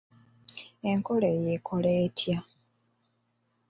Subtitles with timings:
[0.89, 2.37] Enkola eyo ekola etya?